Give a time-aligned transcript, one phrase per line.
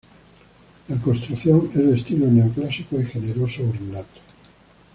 [0.87, 4.19] La construcción es de estilo neoclásico y generoso ornato.